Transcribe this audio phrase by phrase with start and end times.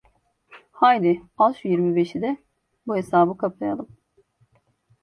[0.73, 2.37] Haydi, al şu yirmi beşi de,
[2.87, 3.89] bu hesabı kapayalım…